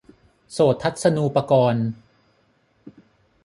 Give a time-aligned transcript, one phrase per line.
[0.51, 1.87] โสตทัศนูปกรณ์